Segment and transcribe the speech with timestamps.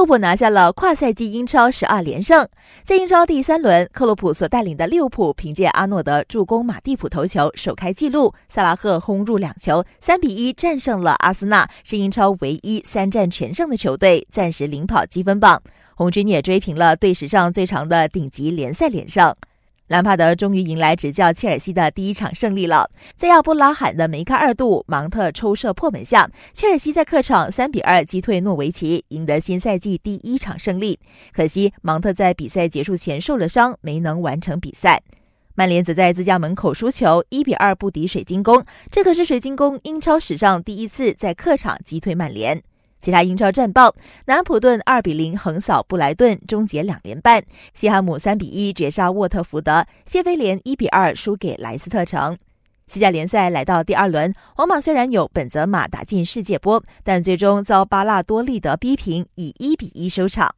[0.00, 2.48] 利物浦拿下了跨赛季英超十二连胜。
[2.82, 15.62] 在英超第三轮，克洛普所带领的利物浦凭借阿诺德助攻、马蒂普头球首开纪录，萨拉赫轰入两球，三比一战胜了阿森纳，是英超唯一三战全胜的球队，暂时领跑积分榜。
[15.94, 19.34] 红军也追平了队史上最长的顶级联赛连胜。
[19.90, 22.88] 兰帕德终于迎来执教切尔西的第一场胜利了。
[23.16, 31.00] 在亚布拉罕的梅开二度、芒特抽射破门下，切尔西在客场三比二击退诺维奇，赢得新赛季第一场胜利。
[31.32, 35.02] 可惜芒特在比赛结束前受了伤，没能完成比赛。
[35.56, 38.62] 曼联则在自家门口输球，一比二不敌水晶宫。
[38.92, 42.62] 这可是水晶宫英超史上第一次在客场击退曼联。
[43.00, 43.94] 其他英超战报：
[44.26, 47.40] 南普顿二比零横扫布莱顿，终结两连败；
[47.74, 52.36] 西汉姆三比一绝杀沃特福德；谢菲联一比二输给莱斯特城。
[52.86, 60.54] 西甲联赛来到第二轮，皇马虽然有本泽马打进世界波，但最终遭巴拉多利德逼平，以一比一收场。